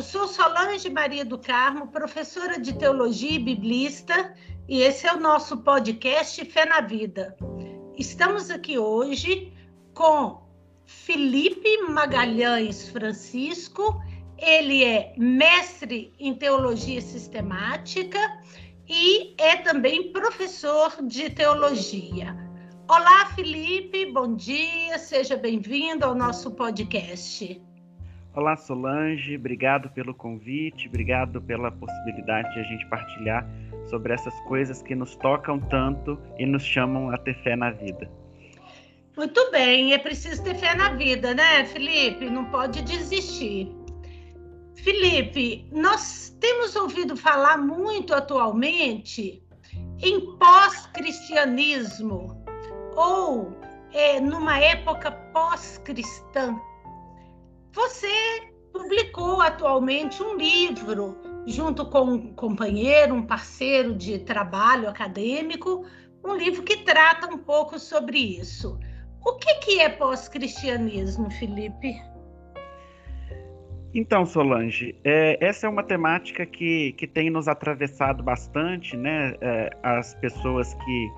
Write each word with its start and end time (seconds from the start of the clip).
eu 0.00 0.04
sou 0.04 0.26
Solange 0.26 0.88
Maria 0.88 1.26
do 1.26 1.36
Carmo, 1.36 1.88
professora 1.88 2.58
de 2.58 2.72
teologia 2.72 3.32
e 3.32 3.38
biblista, 3.38 4.34
e 4.66 4.80
esse 4.80 5.06
é 5.06 5.12
o 5.12 5.20
nosso 5.20 5.58
podcast 5.58 6.42
Fé 6.46 6.64
na 6.64 6.80
Vida. 6.80 7.36
Estamos 7.98 8.50
aqui 8.50 8.78
hoje 8.78 9.52
com 9.92 10.40
Felipe 10.86 11.82
Magalhães 11.82 12.88
Francisco, 12.88 14.02
ele 14.38 14.82
é 14.82 15.12
mestre 15.18 16.14
em 16.18 16.34
teologia 16.34 17.02
sistemática 17.02 18.18
e 18.88 19.34
é 19.36 19.56
também 19.56 20.14
professor 20.14 20.96
de 21.02 21.28
teologia. 21.28 22.34
Olá, 22.88 23.26
Felipe, 23.34 24.06
bom 24.06 24.34
dia, 24.34 24.98
seja 24.98 25.36
bem-vindo 25.36 26.06
ao 26.06 26.14
nosso 26.14 26.52
podcast. 26.52 27.69
Olá, 28.32 28.56
Solange, 28.56 29.34
obrigado 29.34 29.90
pelo 29.90 30.14
convite, 30.14 30.86
obrigado 30.86 31.42
pela 31.42 31.72
possibilidade 31.72 32.54
de 32.54 32.60
a 32.60 32.62
gente 32.62 32.86
partilhar 32.86 33.44
sobre 33.86 34.12
essas 34.12 34.38
coisas 34.42 34.80
que 34.80 34.94
nos 34.94 35.16
tocam 35.16 35.58
tanto 35.58 36.16
e 36.38 36.46
nos 36.46 36.62
chamam 36.62 37.10
a 37.10 37.18
ter 37.18 37.34
fé 37.42 37.56
na 37.56 37.72
vida. 37.72 38.08
Muito 39.16 39.50
bem, 39.50 39.94
é 39.94 39.98
preciso 39.98 40.44
ter 40.44 40.54
fé 40.54 40.76
na 40.76 40.90
vida, 40.90 41.34
né, 41.34 41.64
Felipe? 41.64 42.30
Não 42.30 42.44
pode 42.44 42.82
desistir. 42.82 43.68
Felipe, 44.76 45.66
nós 45.72 46.30
temos 46.38 46.76
ouvido 46.76 47.16
falar 47.16 47.58
muito 47.58 48.14
atualmente 48.14 49.42
em 50.00 50.38
pós-cristianismo 50.38 52.44
ou 52.94 53.58
é, 53.92 54.20
numa 54.20 54.60
época 54.60 55.10
pós-cristã. 55.10 56.56
Você 57.72 58.08
publicou 58.72 59.40
atualmente 59.40 60.22
um 60.22 60.36
livro 60.36 61.16
junto 61.46 61.86
com 61.86 62.02
um 62.02 62.34
companheiro, 62.34 63.14
um 63.14 63.22
parceiro 63.22 63.94
de 63.94 64.18
trabalho 64.18 64.88
acadêmico, 64.88 65.84
um 66.24 66.34
livro 66.34 66.62
que 66.62 66.78
trata 66.78 67.26
um 67.32 67.38
pouco 67.38 67.78
sobre 67.78 68.18
isso. 68.18 68.78
O 69.24 69.34
que, 69.34 69.54
que 69.56 69.80
é 69.80 69.88
pós-cristianismo, 69.88 71.30
Felipe? 71.30 72.00
Então, 73.92 74.24
Solange, 74.24 74.96
é, 75.04 75.36
essa 75.44 75.66
é 75.66 75.70
uma 75.70 75.82
temática 75.82 76.46
que, 76.46 76.92
que 76.92 77.06
tem 77.06 77.28
nos 77.28 77.48
atravessado 77.48 78.22
bastante, 78.22 78.96
né? 78.96 79.34
É, 79.40 79.70
as 79.82 80.14
pessoas 80.14 80.74
que 80.74 81.08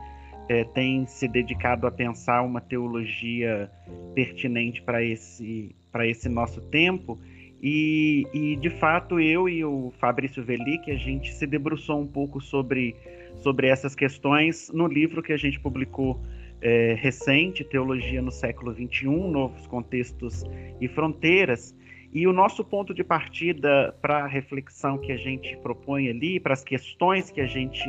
é, 0.48 0.64
têm 0.64 1.06
se 1.06 1.28
dedicado 1.28 1.86
a 1.86 1.90
pensar 1.90 2.42
uma 2.42 2.60
teologia 2.60 3.70
pertinente 4.14 4.82
para 4.82 5.02
esse, 5.02 5.74
esse 6.04 6.28
nosso 6.28 6.60
tempo. 6.60 7.18
E, 7.62 8.26
e, 8.34 8.56
de 8.56 8.70
fato, 8.70 9.20
eu 9.20 9.48
e 9.48 9.64
o 9.64 9.92
Fabrício 9.98 10.42
Velic, 10.42 10.90
a 10.90 10.96
gente 10.96 11.32
se 11.32 11.46
debruçou 11.46 12.00
um 12.00 12.06
pouco 12.06 12.40
sobre, 12.40 12.96
sobre 13.36 13.68
essas 13.68 13.94
questões 13.94 14.68
no 14.74 14.88
livro 14.88 15.22
que 15.22 15.32
a 15.32 15.36
gente 15.36 15.60
publicou 15.60 16.20
é, 16.60 16.94
recente, 16.94 17.62
Teologia 17.62 18.20
no 18.20 18.32
Século 18.32 18.72
XXI, 18.72 19.06
Novos 19.06 19.66
Contextos 19.66 20.44
e 20.80 20.88
Fronteiras. 20.88 21.74
E 22.12 22.26
o 22.26 22.32
nosso 22.32 22.64
ponto 22.64 22.92
de 22.92 23.02
partida 23.02 23.94
para 24.02 24.24
a 24.24 24.26
reflexão 24.26 24.98
que 24.98 25.12
a 25.12 25.16
gente 25.16 25.56
propõe 25.58 26.08
ali, 26.08 26.38
para 26.38 26.52
as 26.52 26.62
questões 26.62 27.30
que 27.30 27.40
a 27.40 27.46
gente, 27.46 27.84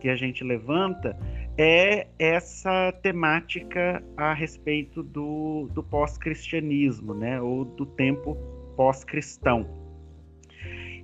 que 0.00 0.08
a 0.08 0.16
gente 0.16 0.44
levanta, 0.44 1.16
é 1.58 2.06
essa 2.18 2.92
temática 3.02 4.02
a 4.16 4.32
respeito 4.34 5.02
do, 5.02 5.68
do 5.72 5.82
pós-cristianismo, 5.82 7.14
né, 7.14 7.40
ou 7.40 7.64
do 7.64 7.86
tempo 7.86 8.36
pós-cristão. 8.76 9.66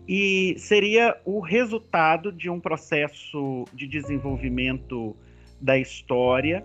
E 0.07 0.55
seria 0.59 1.17
o 1.25 1.41
resultado 1.41 2.33
de 2.33 2.51
um 2.51 2.61
processo 2.61 3.65
de 3.73 3.87
desenvolvimento 3.87 5.17
da 5.61 5.79
história 5.79 6.65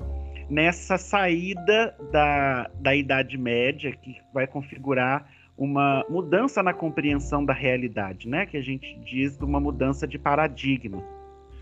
nessa 0.50 0.98
saída 0.98 1.96
da, 2.12 2.70
da 2.80 2.96
Idade 2.96 3.38
Média, 3.38 3.92
que 3.92 4.18
vai 4.34 4.48
configurar 4.48 5.30
uma 5.58 6.06
mudança 6.08 6.62
na 6.62 6.74
compreensão 6.74 7.44
da 7.44 7.54
realidade, 7.54 8.28
né? 8.28 8.46
que 8.46 8.58
a 8.58 8.62
gente 8.62 8.96
diz 9.00 9.38
de 9.38 9.44
uma 9.44 9.60
mudança 9.60 10.08
de 10.08 10.18
paradigma. 10.18 11.04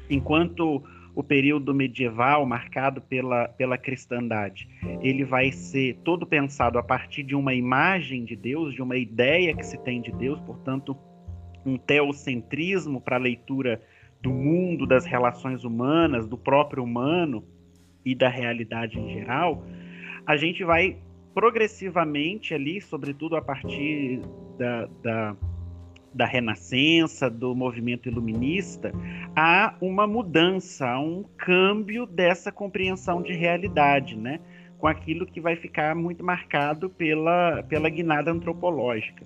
Enquanto 0.09 0.83
o 1.15 1.23
período 1.23 1.73
medieval, 1.73 2.45
marcado 2.45 3.01
pela, 3.01 3.47
pela 3.47 3.77
cristandade, 3.77 4.67
ele 5.01 5.23
vai 5.23 5.51
ser 5.51 5.97
todo 6.03 6.27
pensado 6.27 6.77
a 6.77 6.83
partir 6.83 7.23
de 7.23 7.33
uma 7.33 7.53
imagem 7.53 8.25
de 8.25 8.35
Deus, 8.35 8.73
de 8.73 8.81
uma 8.81 8.97
ideia 8.97 9.55
que 9.55 9.65
se 9.65 9.77
tem 9.77 10.01
de 10.01 10.11
Deus, 10.11 10.41
portanto, 10.41 10.95
um 11.65 11.77
teocentrismo 11.77 12.99
para 12.99 13.15
a 13.15 13.19
leitura 13.19 13.81
do 14.21 14.29
mundo, 14.29 14.85
das 14.85 15.05
relações 15.05 15.63
humanas, 15.63 16.27
do 16.27 16.37
próprio 16.37 16.83
humano 16.83 17.43
e 18.03 18.13
da 18.13 18.27
realidade 18.27 18.99
em 18.99 19.13
geral, 19.13 19.63
a 20.25 20.35
gente 20.35 20.63
vai 20.63 20.97
progressivamente 21.33 22.53
ali, 22.53 22.81
sobretudo 22.81 23.35
a 23.35 23.41
partir 23.41 24.21
da, 24.57 24.85
da 25.01 25.37
da 26.15 26.25
Renascença, 26.25 27.29
do 27.29 27.53
movimento 27.53 28.07
iluminista, 28.07 28.93
há 29.35 29.75
uma 29.81 30.07
mudança, 30.07 30.87
há 30.87 30.99
um 30.99 31.25
câmbio 31.37 32.05
dessa 32.05 32.51
compreensão 32.51 33.21
de 33.21 33.33
realidade, 33.33 34.17
né? 34.17 34.39
com 34.77 34.87
aquilo 34.87 35.25
que 35.25 35.41
vai 35.41 35.55
ficar 35.55 35.95
muito 35.95 36.23
marcado 36.23 36.89
pela, 36.89 37.63
pela 37.63 37.89
guinada 37.89 38.31
antropológica. 38.31 39.25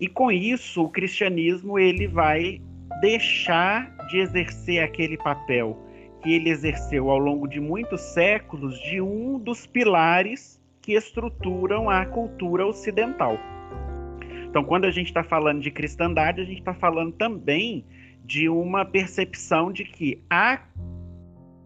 E 0.00 0.08
com 0.08 0.30
isso, 0.30 0.82
o 0.82 0.88
cristianismo 0.88 1.78
ele 1.78 2.06
vai 2.06 2.60
deixar 3.00 3.94
de 4.08 4.18
exercer 4.18 4.82
aquele 4.82 5.16
papel 5.16 5.78
que 6.22 6.32
ele 6.32 6.50
exerceu 6.50 7.10
ao 7.10 7.18
longo 7.18 7.46
de 7.46 7.60
muitos 7.60 8.00
séculos 8.00 8.78
de 8.80 9.00
um 9.00 9.38
dos 9.38 9.66
pilares 9.66 10.60
que 10.80 10.94
estruturam 10.94 11.88
a 11.88 12.04
cultura 12.04 12.66
ocidental. 12.66 13.38
Então, 14.54 14.62
quando 14.62 14.84
a 14.84 14.90
gente 14.92 15.08
está 15.08 15.24
falando 15.24 15.60
de 15.60 15.68
cristandade, 15.68 16.40
a 16.40 16.44
gente 16.44 16.60
está 16.60 16.72
falando 16.72 17.10
também 17.10 17.84
de 18.24 18.48
uma 18.48 18.84
percepção 18.84 19.72
de 19.72 19.82
que 19.82 20.22
a, 20.30 20.62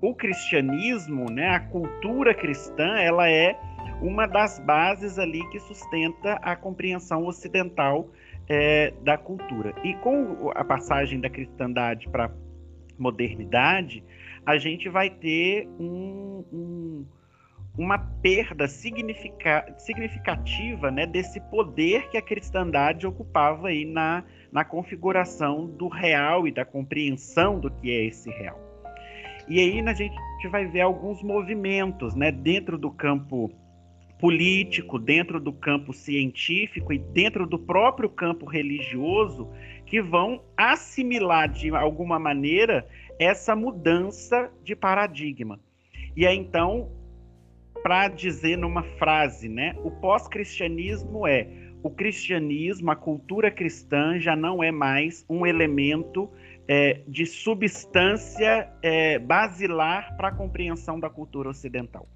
o 0.00 0.14
cristianismo, 0.14 1.30
né, 1.30 1.50
a 1.50 1.60
cultura 1.60 2.32
cristã, 2.32 2.96
ela 2.96 3.28
é 3.28 3.54
uma 4.00 4.24
das 4.24 4.58
bases 4.60 5.18
ali 5.18 5.46
que 5.50 5.60
sustenta 5.60 6.36
a 6.36 6.56
compreensão 6.56 7.26
ocidental 7.26 8.08
é, 8.48 8.94
da 9.02 9.18
cultura. 9.18 9.74
E 9.84 9.92
com 9.96 10.50
a 10.54 10.64
passagem 10.64 11.20
da 11.20 11.28
cristandade 11.28 12.08
para 12.08 12.30
modernidade, 12.98 14.02
a 14.46 14.56
gente 14.56 14.88
vai 14.88 15.10
ter 15.10 15.68
um, 15.78 16.42
um 16.50 17.04
uma 17.78 17.96
perda 17.96 18.66
significa, 18.66 19.72
significativa 19.78 20.90
né, 20.90 21.06
desse 21.06 21.40
poder 21.42 22.10
que 22.10 22.16
a 22.16 22.22
cristandade 22.22 23.06
ocupava 23.06 23.68
aí 23.68 23.84
na, 23.84 24.24
na 24.50 24.64
configuração 24.64 25.64
do 25.64 25.86
real 25.86 26.48
e 26.48 26.50
da 26.50 26.64
compreensão 26.64 27.60
do 27.60 27.70
que 27.70 27.88
é 27.88 28.04
esse 28.06 28.28
real. 28.30 28.60
E 29.46 29.60
aí 29.60 29.80
a 29.80 29.94
gente 29.94 30.18
vai 30.50 30.66
ver 30.66 30.80
alguns 30.80 31.22
movimentos 31.22 32.16
né, 32.16 32.32
dentro 32.32 32.76
do 32.76 32.90
campo 32.90 33.48
político, 34.18 34.98
dentro 34.98 35.38
do 35.38 35.52
campo 35.52 35.92
científico 35.92 36.92
e 36.92 36.98
dentro 36.98 37.46
do 37.46 37.60
próprio 37.60 38.10
campo 38.10 38.44
religioso 38.44 39.48
que 39.86 40.02
vão 40.02 40.42
assimilar 40.56 41.48
de 41.48 41.70
alguma 41.70 42.18
maneira 42.18 42.84
essa 43.20 43.54
mudança 43.54 44.50
de 44.64 44.74
paradigma. 44.74 45.60
E 46.16 46.26
aí 46.26 46.36
então 46.36 46.97
para 47.82 48.08
dizer 48.08 48.56
numa 48.56 48.82
frase, 48.98 49.48
né? 49.48 49.74
O 49.82 49.90
pós-cristianismo 49.90 51.26
é 51.26 51.48
o 51.82 51.90
cristianismo, 51.90 52.90
a 52.90 52.96
cultura 52.96 53.50
cristã 53.50 54.18
já 54.18 54.34
não 54.34 54.62
é 54.62 54.70
mais 54.70 55.24
um 55.28 55.46
elemento 55.46 56.28
é, 56.66 57.00
de 57.06 57.24
substância 57.24 58.68
é, 58.82 59.18
basilar 59.18 60.16
para 60.16 60.28
a 60.28 60.32
compreensão 60.32 60.98
da 60.98 61.08
cultura 61.08 61.48
ocidental. 61.48 62.06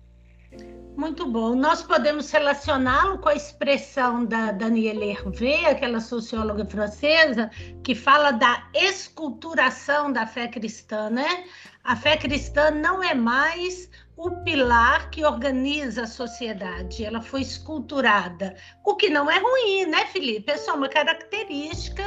Muito 0.94 1.26
bom. 1.26 1.54
Nós 1.54 1.82
podemos 1.82 2.30
relacioná-lo 2.30 3.18
com 3.18 3.30
a 3.30 3.34
expressão 3.34 4.26
da 4.26 4.52
Danielle 4.52 5.10
Hervé, 5.10 5.64
aquela 5.64 6.00
socióloga 6.00 6.66
francesa, 6.66 7.50
que 7.82 7.94
fala 7.94 8.30
da 8.30 8.68
esculturação 8.74 10.12
da 10.12 10.26
fé 10.26 10.48
cristã, 10.48 11.08
né? 11.08 11.44
A 11.82 11.96
fé 11.96 12.18
cristã 12.18 12.70
não 12.70 13.02
é 13.02 13.14
mais 13.14 13.90
o 14.22 14.30
pilar 14.44 15.10
que 15.10 15.24
organiza 15.24 16.02
a 16.02 16.06
sociedade, 16.06 17.04
ela 17.04 17.20
foi 17.20 17.40
esculturada, 17.40 18.54
o 18.84 18.94
que 18.94 19.10
não 19.10 19.28
é 19.28 19.36
ruim, 19.36 19.86
né, 19.86 20.06
Felipe? 20.06 20.52
É 20.52 20.56
só 20.56 20.76
uma 20.76 20.88
característica 20.88 22.04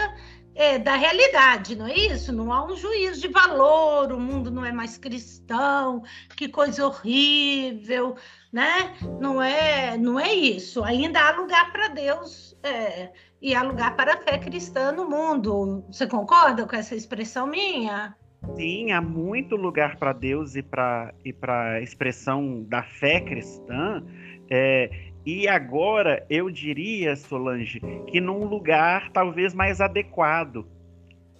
é, 0.55 0.79
da 0.79 0.95
realidade, 0.95 1.75
não 1.75 1.85
é 1.85 1.93
isso? 1.93 2.31
Não 2.31 2.53
há 2.53 2.65
um 2.65 2.73
juízo 2.77 3.19
de 3.19 3.27
valor, 3.27 4.13
o 4.13 4.19
mundo 4.19 4.49
não 4.49 4.63
é 4.63 4.71
mais 4.71 4.97
cristão, 4.97 6.03
que 6.37 6.47
coisa 6.47 6.87
horrível, 6.87 8.15
né? 8.49 8.95
Não 9.19 9.43
é, 9.43 9.97
não 9.97 10.17
é 10.17 10.33
isso. 10.33 10.85
Ainda 10.85 11.19
há 11.19 11.31
lugar 11.35 11.73
para 11.73 11.89
Deus 11.89 12.57
é, 12.63 13.11
e 13.41 13.53
há 13.53 13.61
lugar 13.61 13.93
para 13.97 14.13
a 14.13 14.21
fé 14.21 14.37
cristã 14.37 14.93
no 14.93 15.09
mundo. 15.09 15.83
Você 15.91 16.07
concorda 16.07 16.65
com 16.65 16.77
essa 16.77 16.95
expressão 16.95 17.45
minha? 17.45 18.15
Sim, 18.55 18.91
há 18.91 19.01
muito 19.01 19.55
lugar 19.55 19.97
para 19.97 20.13
Deus 20.13 20.55
e 20.55 20.61
para 20.61 21.13
e 21.23 21.35
a 21.47 21.81
expressão 21.81 22.63
da 22.63 22.83
fé 22.83 23.19
cristã. 23.19 24.03
É, 24.49 24.89
e 25.25 25.47
agora 25.47 26.25
eu 26.29 26.51
diria, 26.51 27.15
Solange, 27.15 27.81
que 28.07 28.21
num 28.21 28.45
lugar 28.45 29.09
talvez 29.11 29.53
mais 29.53 29.81
adequado, 29.81 30.67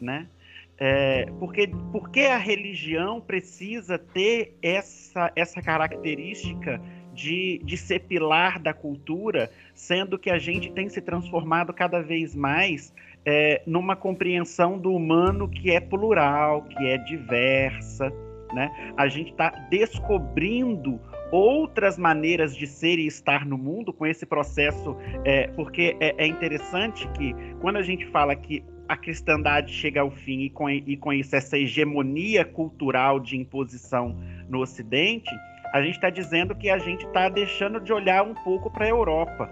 né? 0.02 0.28
É, 0.78 1.28
porque, 1.40 1.69
porque 1.92 2.22
a 2.22 2.38
religião 2.38 3.22
precisa 3.22 3.98
ter 3.98 4.58
essa, 4.62 5.31
essa 5.36 5.62
característica 5.62 6.81
de, 7.15 7.59
de 7.63 7.77
ser 7.77 8.00
pilar 8.01 8.59
da 8.59 8.73
cultura, 8.73 9.50
sendo 9.73 10.19
que 10.19 10.29
a 10.29 10.38
gente 10.38 10.71
tem 10.71 10.89
se 10.89 11.01
transformado 11.01 11.73
cada 11.73 12.01
vez 12.01 12.35
mais 12.35 12.94
é, 13.25 13.62
numa 13.65 13.95
compreensão 13.95 14.77
do 14.77 14.94
humano 14.94 15.47
que 15.50 15.71
é 15.71 15.79
plural, 15.79 16.63
que 16.63 16.85
é 16.85 16.97
diversa. 16.97 18.13
Né? 18.53 18.94
A 18.95 19.07
gente 19.07 19.31
está 19.31 19.50
descobrindo 19.69 21.00
outras 21.31 21.97
maneiras 21.97 22.56
de 22.56 22.67
ser 22.67 23.00
e 23.00 23.07
estar 23.07 23.45
no 23.45 23.57
mundo 23.57 23.91
com 23.91 24.06
esse 24.06 24.25
processo, 24.25 24.95
é, 25.25 25.47
porque 25.47 25.97
é, 26.00 26.23
é, 26.23 26.27
interessante 26.27 27.07
que 27.09 27.33
quando 27.59 27.77
a 27.77 27.81
gente 27.81 28.06
fala 28.07 28.35
que 28.35 28.63
a 28.88 28.95
cristandade 28.95 29.73
chega 29.73 30.01
ao 30.01 30.12
fim 30.12 30.41
e 30.41 30.50
com, 30.50 30.69
e 30.69 30.95
com 30.95 31.12
isso 31.12 31.35
essa 31.35 31.57
hegemonia 31.57 32.45
cultural 32.45 33.19
de 33.19 33.35
imposição 33.35 34.15
no 34.47 34.62
Ocidente, 34.62 35.31
a 35.75 35.81
gente 35.81 35.95
está 35.95 36.10
dizendo 36.10 36.56
que 36.56 36.69
a 36.69 36.77
gente 36.77 37.06
está 37.06 37.27
deixando 37.27 37.81
de 37.81 37.92
olhar 37.92 38.24
um 38.24 38.33
pouco 38.33 38.72
para 38.72 38.86
a 38.86 38.88
Europa. 38.88 39.51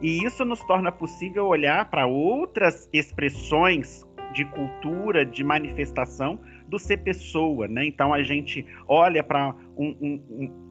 E 0.00 0.24
isso 0.24 0.44
nos 0.44 0.60
torna 0.60 0.92
possível 0.92 1.46
olhar 1.46 1.90
para 1.90 2.06
outras 2.06 2.88
expressões 2.92 4.06
de 4.32 4.44
cultura, 4.44 5.26
de 5.26 5.42
manifestação 5.42 6.38
do 6.68 6.78
ser 6.78 6.98
pessoa, 6.98 7.66
né? 7.66 7.84
Então 7.84 8.14
a 8.14 8.22
gente 8.22 8.64
olha 8.86 9.24
para 9.24 9.52
um, 9.76 9.96
um 10.00 10.68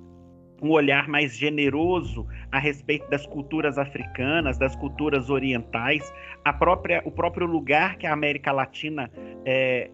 um 0.60 0.72
olhar 0.72 1.07
mais 1.07 1.38
generoso 1.38 2.25
a 2.51 2.57
respeito 2.57 3.07
das 3.12 3.28
culturas 3.28 3.78
africanas, 3.78 4.57
das 4.57 4.75
culturas 4.75 5.30
orientais, 5.30 6.12
a 6.44 6.51
própria, 6.51 7.00
o 7.06 7.12
próprio 7.12 7.45
lugar 7.45 7.95
que 7.98 8.07
a 8.07 8.13
América 8.13 8.51
Latina 8.51 9.12
é, 9.45 9.92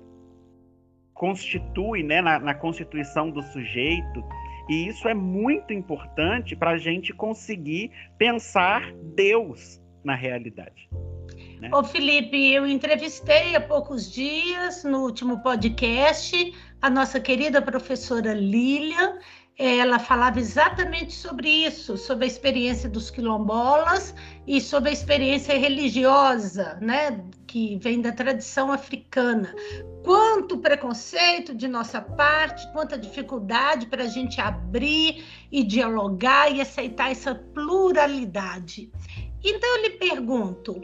constitui 1.13 2.03
né, 2.03 2.21
na, 2.21 2.39
na 2.39 2.53
constituição 2.53 3.29
do 3.29 3.41
sujeito. 3.41 4.23
E 4.69 4.87
isso 4.87 5.07
é 5.07 5.13
muito 5.13 5.73
importante 5.73 6.55
para 6.55 6.71
a 6.71 6.77
gente 6.77 7.13
conseguir 7.13 7.91
pensar 8.17 8.93
Deus 9.15 9.81
na 10.03 10.15
realidade. 10.15 10.89
Né? 11.59 11.69
Ô 11.73 11.83
Felipe, 11.83 12.51
eu 12.51 12.65
entrevistei 12.67 13.55
há 13.55 13.61
poucos 13.61 14.11
dias, 14.11 14.83
no 14.83 14.99
último 15.03 15.41
podcast, 15.41 16.53
a 16.81 16.89
nossa 16.89 17.19
querida 17.19 17.61
professora 17.61 18.33
Lilian, 18.33 19.17
ela 19.57 19.99
falava 19.99 20.39
exatamente 20.39 21.13
sobre 21.13 21.47
isso, 21.47 21.95
sobre 21.95 22.25
a 22.25 22.27
experiência 22.27 22.89
dos 22.89 23.11
quilombolas 23.11 24.15
e 24.47 24.59
sobre 24.59 24.89
a 24.89 24.93
experiência 24.93 25.57
religiosa, 25.57 26.77
né, 26.81 27.23
que 27.45 27.77
vem 27.77 28.01
da 28.01 28.11
tradição 28.11 28.71
africana. 28.71 29.53
Quanto 30.03 30.57
preconceito 30.57 31.53
de 31.53 31.67
nossa 31.67 32.01
parte, 32.01 32.69
quanta 32.73 32.97
dificuldade 32.97 33.85
para 33.85 34.03
a 34.03 34.07
gente 34.07 34.41
abrir 34.41 35.23
e 35.51 35.63
dialogar 35.63 36.51
e 36.51 36.59
aceitar 36.59 37.11
essa 37.11 37.35
pluralidade. 37.35 38.91
Então 39.43 39.77
eu 39.77 39.83
lhe 39.83 39.91
pergunto, 39.91 40.81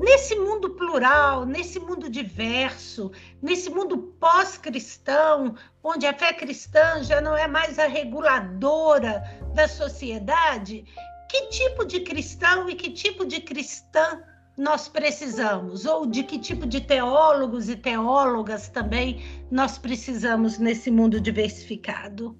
nesse 0.00 0.34
mundo 0.34 0.70
plural, 0.70 1.44
nesse 1.44 1.78
mundo 1.78 2.08
diverso, 2.08 3.12
nesse 3.42 3.68
mundo 3.68 3.98
pós-cristão, 4.18 5.54
onde 5.84 6.06
a 6.06 6.14
fé 6.14 6.32
cristã 6.32 7.02
já 7.02 7.20
não 7.20 7.36
é 7.36 7.46
mais 7.46 7.78
a 7.78 7.86
reguladora 7.86 9.22
da 9.54 9.68
sociedade, 9.68 10.84
que 11.28 11.48
tipo 11.48 11.84
de 11.84 12.00
cristão 12.00 12.68
e 12.68 12.74
que 12.74 12.90
tipo 12.90 13.26
de 13.26 13.40
cristã 13.40 14.22
nós 14.56 14.88
precisamos? 14.88 15.84
Ou 15.84 16.06
de 16.06 16.24
que 16.24 16.38
tipo 16.38 16.66
de 16.66 16.80
teólogos 16.80 17.68
e 17.68 17.76
teólogas 17.76 18.68
também 18.68 19.20
nós 19.50 19.78
precisamos 19.78 20.58
nesse 20.58 20.90
mundo 20.90 21.20
diversificado? 21.20 22.36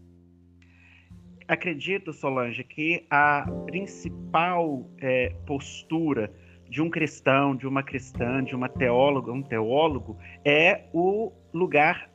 Acredito, 1.46 2.12
Solange, 2.12 2.62
que 2.64 3.04
a 3.10 3.44
principal 3.66 4.88
é, 5.00 5.34
postura 5.46 6.32
de 6.70 6.80
um 6.80 6.88
cristão, 6.88 7.56
de 7.56 7.66
uma 7.66 7.82
cristã, 7.82 8.42
de 8.42 8.54
uma 8.54 8.68
teóloga, 8.68 9.32
um 9.32 9.42
teólogo, 9.42 10.16
é 10.44 10.84
o 10.92 11.32
lugar 11.52 12.08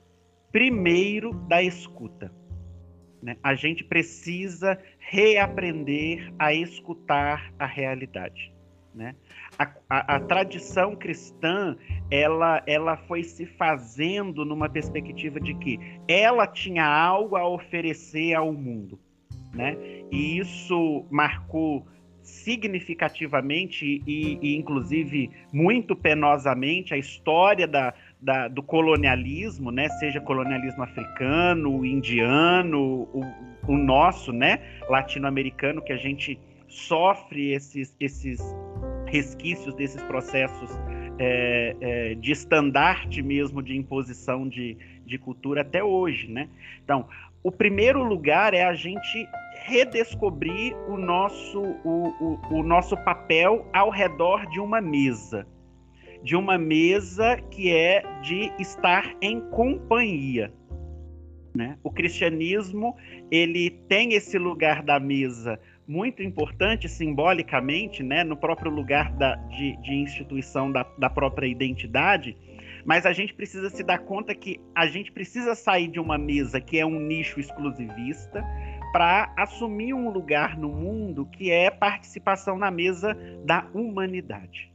primeiro 0.49 1.33
da 1.33 1.61
escuta. 1.61 2.31
Né? 3.21 3.35
A 3.43 3.53
gente 3.53 3.83
precisa 3.83 4.79
reaprender 4.97 6.33
a 6.39 6.53
escutar 6.53 7.51
a 7.59 7.65
realidade. 7.65 8.53
Né? 8.93 9.13
A, 9.59 9.69
a, 9.89 10.15
a, 10.15 10.19
tradição 10.21 10.95
cristã 10.95 11.75
ela, 12.09 12.63
ela 12.65 12.95
foi 12.95 13.23
se 13.23 13.45
fazendo 13.45 14.45
numa 14.45 14.69
perspectiva 14.69 15.37
de 15.37 15.53
que 15.55 15.77
ela 16.07 16.47
tinha 16.47 16.85
algo 16.85 17.35
a 17.35 17.45
oferecer 17.45 18.33
ao 18.33 18.53
mundo. 18.53 18.97
Né? 19.53 19.75
E 20.09 20.37
isso 20.37 21.05
marcou 21.11 21.85
significativamente 22.25 24.01
e, 24.05 24.39
e, 24.41 24.55
inclusive 24.55 25.29
muito 25.53 25.95
penosamente 25.95 26.93
a 26.93 26.97
história 26.97 27.67
da, 27.67 27.93
da, 28.19 28.47
do 28.47 28.63
colonialismo, 28.63 29.71
né? 29.71 29.87
Seja 29.99 30.19
colonialismo 30.19 30.83
africano, 30.83 31.85
indiano, 31.85 33.07
o, 33.13 33.23
o 33.67 33.77
nosso, 33.77 34.33
né? 34.33 34.59
Latino-americano, 34.89 35.81
que 35.81 35.93
a 35.93 35.97
gente 35.97 36.39
sofre 36.67 37.53
esses, 37.53 37.95
esses 37.99 38.41
resquícios 39.05 39.75
desses 39.75 40.01
processos 40.03 40.71
é, 41.19 41.75
é, 41.79 42.15
de 42.15 42.31
estandarte 42.31 43.21
mesmo 43.21 43.61
de 43.61 43.77
imposição 43.77 44.49
de, 44.49 44.75
de 45.05 45.17
cultura 45.17 45.61
até 45.61 45.83
hoje, 45.83 46.27
né? 46.27 46.49
Então, 46.83 47.07
o 47.45 47.51
primeiro 47.51 48.03
lugar 48.03 48.55
é 48.55 48.63
a 48.63 48.73
gente 48.73 49.29
redescobrir 49.65 50.75
o 50.89 50.97
nosso, 50.97 51.61
o, 51.61 52.07
o, 52.19 52.55
o 52.55 52.63
nosso 52.63 52.97
papel 52.97 53.69
ao 53.71 53.91
redor 53.91 54.49
de 54.49 54.59
uma 54.59 54.81
mesa. 54.81 55.45
De 56.23 56.35
uma 56.35 56.57
mesa 56.57 57.37
que 57.51 57.71
é 57.71 58.01
de 58.23 58.51
estar 58.57 59.15
em 59.21 59.39
companhia. 59.51 60.51
Né? 61.55 61.77
O 61.83 61.91
cristianismo 61.91 62.95
ele 63.29 63.69
tem 63.87 64.13
esse 64.13 64.39
lugar 64.39 64.81
da 64.81 64.99
mesa 64.99 65.59
muito 65.87 66.23
importante 66.23 66.89
simbolicamente, 66.89 68.01
né, 68.01 68.23
no 68.23 68.35
próprio 68.35 68.71
lugar 68.71 69.11
da, 69.13 69.35
de, 69.35 69.77
de 69.83 69.93
instituição 69.93 70.71
da, 70.71 70.81
da 70.97 71.11
própria 71.11 71.45
identidade, 71.45 72.35
mas 72.85 73.05
a 73.05 73.11
gente 73.11 73.33
precisa 73.33 73.69
se 73.69 73.83
dar 73.83 73.97
conta 73.99 74.35
que 74.35 74.61
a 74.73 74.85
gente 74.85 75.11
precisa 75.11 75.55
sair 75.55 75.87
de 75.87 75.99
uma 75.99 76.17
mesa 76.17 76.61
que 76.61 76.77
é 76.77 76.85
um 76.85 76.99
nicho 76.99 77.39
exclusivista 77.39 78.45
para 78.93 79.33
assumir 79.35 79.93
um 79.93 80.09
lugar 80.09 80.57
no 80.57 80.69
mundo 80.69 81.25
que 81.25 81.51
é 81.51 81.69
participação 81.69 82.57
na 82.57 82.71
mesa 82.71 83.17
da 83.43 83.67
humanidade. 83.73 84.71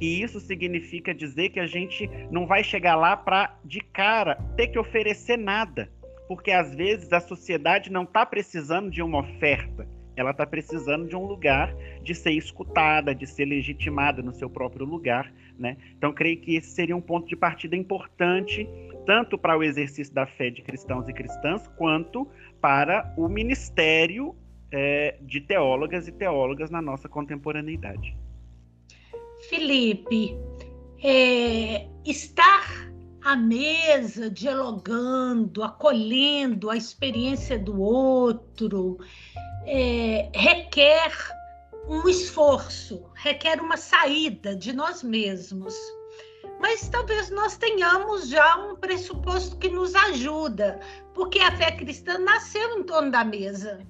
E 0.00 0.22
isso 0.22 0.40
significa 0.40 1.14
dizer 1.14 1.50
que 1.50 1.60
a 1.60 1.66
gente 1.66 2.10
não 2.30 2.46
vai 2.46 2.62
chegar 2.62 2.96
lá 2.96 3.16
para, 3.16 3.56
de 3.64 3.80
cara, 3.80 4.36
ter 4.56 4.68
que 4.68 4.78
oferecer 4.78 5.38
nada. 5.38 5.90
Porque 6.28 6.50
às 6.50 6.74
vezes 6.74 7.12
a 7.12 7.20
sociedade 7.20 7.90
não 7.90 8.02
está 8.02 8.26
precisando 8.26 8.90
de 8.90 9.02
uma 9.02 9.20
oferta, 9.20 9.88
ela 10.16 10.30
está 10.30 10.46
precisando 10.46 11.08
de 11.08 11.16
um 11.16 11.24
lugar 11.24 11.74
de 12.02 12.14
ser 12.14 12.32
escutada, 12.32 13.14
de 13.14 13.26
ser 13.26 13.44
legitimada 13.44 14.22
no 14.22 14.32
seu 14.32 14.48
próprio 14.48 14.86
lugar. 14.86 15.32
Né? 15.58 15.76
Então, 15.96 16.12
creio 16.12 16.40
que 16.40 16.56
esse 16.56 16.68
seria 16.70 16.96
um 16.96 17.00
ponto 17.00 17.28
de 17.28 17.36
partida 17.36 17.76
importante, 17.76 18.68
tanto 19.06 19.38
para 19.38 19.56
o 19.56 19.62
exercício 19.62 20.12
da 20.12 20.26
fé 20.26 20.50
de 20.50 20.62
cristãos 20.62 21.08
e 21.08 21.12
cristãs, 21.12 21.66
quanto 21.76 22.28
para 22.60 23.14
o 23.16 23.28
ministério 23.28 24.34
é, 24.72 25.16
de 25.20 25.40
teólogas 25.40 26.08
e 26.08 26.12
teólogas 26.12 26.70
na 26.70 26.82
nossa 26.82 27.08
contemporaneidade. 27.08 28.16
Felipe, 29.48 30.36
é, 31.02 31.86
estar 32.04 32.90
à 33.22 33.36
mesa, 33.36 34.28
dialogando, 34.28 35.62
acolhendo 35.62 36.70
a 36.70 36.76
experiência 36.76 37.58
do 37.58 37.80
outro, 37.80 38.98
é, 39.66 40.30
requer 40.34 41.12
um 41.88 42.08
esforço, 42.08 43.04
requer 43.14 43.60
uma 43.60 43.76
saída 43.76 44.56
de 44.56 44.72
nós 44.72 45.02
mesmos. 45.02 45.74
mas 46.60 46.88
talvez 46.88 47.30
nós 47.30 47.56
tenhamos 47.56 48.28
já 48.28 48.56
um 48.56 48.76
pressuposto 48.76 49.56
que 49.56 49.68
nos 49.68 49.94
ajuda, 49.94 50.80
porque 51.12 51.38
a 51.40 51.54
fé 51.56 51.72
cristã 51.72 52.18
nasceu 52.18 52.78
em 52.78 52.84
torno 52.84 53.10
da 53.10 53.24
mesa. 53.24 53.80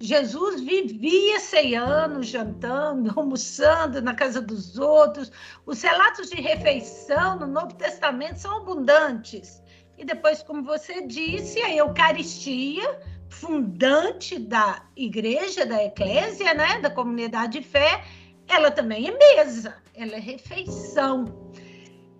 Jesus 0.00 0.60
vivia 0.60 1.38
ceando, 1.38 2.22
jantando, 2.22 3.12
almoçando 3.16 4.02
na 4.02 4.14
casa 4.14 4.40
dos 4.40 4.78
outros. 4.78 5.30
Os 5.64 5.80
relatos 5.82 6.30
de 6.30 6.40
refeição 6.40 7.38
no 7.38 7.46
Novo 7.46 7.74
Testamento 7.74 8.40
são 8.40 8.56
abundantes. 8.58 9.62
E 9.96 10.04
depois, 10.04 10.42
como 10.42 10.64
você 10.64 11.06
disse, 11.06 11.60
a 11.62 11.76
Eucaristia, 11.76 12.98
fundante 13.32 14.38
da 14.38 14.82
igreja, 14.94 15.64
da 15.64 15.82
eclésia, 15.82 16.52
né, 16.52 16.78
da 16.80 16.90
comunidade 16.90 17.58
de 17.58 17.66
fé, 17.66 18.04
ela 18.46 18.70
também 18.70 19.08
é 19.08 19.16
mesa, 19.16 19.74
ela 19.94 20.14
é 20.14 20.20
refeição. 20.20 21.50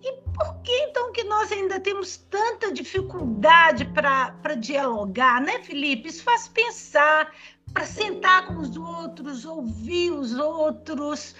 E 0.01 0.11
por 0.33 0.61
que 0.63 0.71
então 0.71 1.13
que 1.13 1.23
nós 1.23 1.51
ainda 1.51 1.79
temos 1.79 2.17
tanta 2.17 2.73
dificuldade 2.73 3.85
para 3.85 4.55
dialogar, 4.55 5.39
né, 5.39 5.59
Felipe? 5.59 6.09
Isso 6.09 6.23
faz 6.23 6.47
pensar, 6.47 7.31
para 7.71 7.85
sentar 7.85 8.47
com 8.47 8.57
os 8.57 8.75
outros, 8.75 9.45
ouvir 9.45 10.11
os 10.11 10.33
outros. 10.33 11.35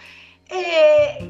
É, 0.49 1.23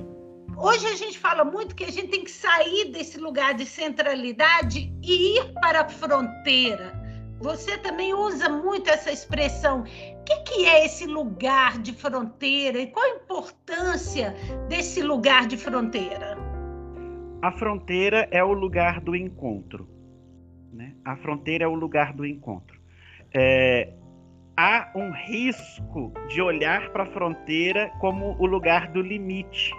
hoje 0.58 0.86
a 0.86 0.96
gente 0.96 1.18
fala 1.18 1.44
muito 1.44 1.74
que 1.74 1.86
a 1.86 1.92
gente 1.92 2.10
tem 2.10 2.24
que 2.24 2.32
sair 2.32 2.92
desse 2.92 3.18
lugar 3.18 3.54
de 3.56 3.66
centralidade 3.66 4.94
e 5.02 5.38
ir 5.38 5.54
para 5.54 5.82
a 5.82 5.90
fronteira. 5.90 7.03
Você 7.44 7.78
também 7.78 8.14
usa 8.14 8.48
muito 8.48 8.90
essa 8.90 9.12
expressão. 9.12 9.82
O 9.82 10.24
que, 10.24 10.36
que 10.46 10.66
é 10.66 10.86
esse 10.86 11.06
lugar 11.06 11.78
de 11.78 11.92
fronteira 11.92 12.80
e 12.80 12.88
qual 12.88 13.06
a 13.06 13.16
importância 13.18 14.34
desse 14.70 15.02
lugar 15.02 15.46
de 15.46 15.58
fronteira? 15.58 16.38
A 17.42 17.52
fronteira 17.52 18.30
é 18.32 18.42
o 18.42 18.54
lugar 18.54 19.02
do 19.02 19.14
encontro. 19.14 19.90
Né? 20.72 20.96
A 21.04 21.18
fronteira 21.18 21.66
é 21.66 21.68
o 21.68 21.76
lugar 21.76 22.14
do 22.14 22.26
encontro. 22.26 22.80
É, 23.34 23.92
há 24.56 24.94
um 24.96 25.12
risco 25.12 26.14
de 26.30 26.42
olhar 26.42 26.92
para 26.94 27.04
a 27.04 27.12
fronteira 27.12 27.92
como 28.00 28.38
o 28.40 28.46
lugar 28.46 28.88
do 28.88 29.02
limite. 29.02 29.70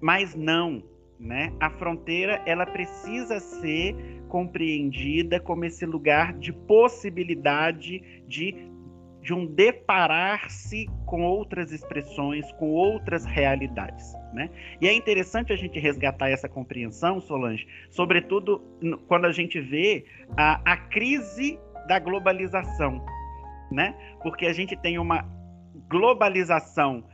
Mas 0.00 0.34
não, 0.34 0.82
né? 1.22 1.52
A 1.60 1.70
fronteira 1.70 2.42
ela 2.44 2.66
precisa 2.66 3.38
ser 3.38 3.94
compreendida 4.28 5.38
como 5.38 5.64
esse 5.64 5.86
lugar 5.86 6.32
de 6.34 6.52
possibilidade 6.52 8.02
de 8.26 8.72
de 9.22 9.32
um 9.32 9.46
deparar-se 9.46 10.86
com 11.06 11.22
outras 11.22 11.70
expressões, 11.70 12.50
com 12.54 12.70
outras 12.70 13.24
realidades. 13.24 14.12
Né? 14.34 14.50
E 14.80 14.88
é 14.88 14.92
interessante 14.92 15.52
a 15.52 15.56
gente 15.56 15.78
resgatar 15.78 16.28
essa 16.28 16.48
compreensão, 16.48 17.20
Solange, 17.20 17.64
sobretudo 17.88 18.60
quando 19.06 19.26
a 19.26 19.32
gente 19.32 19.60
vê 19.60 20.04
a, 20.36 20.60
a 20.72 20.76
crise 20.76 21.56
da 21.86 22.00
globalização, 22.00 23.04
né? 23.70 23.94
Porque 24.22 24.46
a 24.46 24.52
gente 24.52 24.76
tem 24.76 24.98
uma 24.98 25.24
globalização 25.88 27.04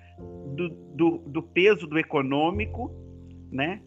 do, 0.55 0.69
do, 0.95 1.19
do 1.19 1.43
peso 1.43 1.87
do 1.87 1.99
econômico, 1.99 2.91
né? 3.51 3.83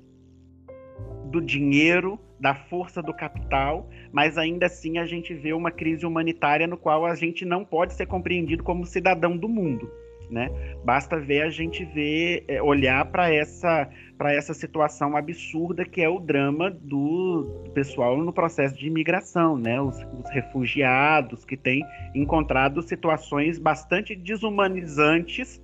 Do 1.32 1.42
dinheiro, 1.42 2.20
da 2.40 2.54
força 2.54 3.02
do 3.02 3.14
capital, 3.14 3.90
mas 4.12 4.38
ainda 4.38 4.66
assim 4.66 4.98
a 4.98 5.06
gente 5.06 5.34
vê 5.34 5.54
uma 5.54 5.72
crise 5.72 6.06
humanitária 6.06 6.68
no 6.68 6.78
qual 6.78 7.06
a 7.06 7.16
gente 7.16 7.46
não 7.46 7.64
pode 7.64 7.94
ser 7.94 8.06
compreendido 8.06 8.64
como 8.64 8.86
cidadão 8.86 9.38
do 9.38 9.48
mundo 9.48 9.90
né? 10.32 10.50
Basta 10.84 11.20
ver 11.20 11.42
a 11.42 11.50
gente 11.50 11.84
ver, 11.84 12.46
é, 12.48 12.62
olhar 12.64 13.06
para 13.06 13.32
essa 13.32 13.90
para 14.18 14.34
essa 14.34 14.54
situação 14.54 15.18
absurda 15.18 15.84
que 15.84 16.00
é 16.00 16.08
o 16.08 16.20
drama 16.20 16.70
do, 16.70 17.64
pessoal 17.74 18.16
no 18.18 18.32
processo 18.32 18.78
de 18.78 18.88
imigração, 18.88 19.58
né? 19.58 19.82
Os, 19.82 19.98
os, 19.98 20.30
refugiados 20.30 21.44
que 21.44 21.58
têm 21.58 21.84
encontrado 22.16 22.82
situações 22.82 23.60
bastante 23.60 24.16
desumanizantes 24.16 25.62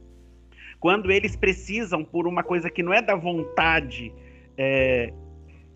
quando 0.80 1.12
eles 1.12 1.36
precisam 1.36 2.04
por 2.04 2.28
uma 2.28 2.44
coisa 2.44 2.70
que 2.70 2.84
não 2.84 2.94
é 2.94 3.02
da 3.02 3.16
vontade 3.16 4.12
é, 4.58 5.14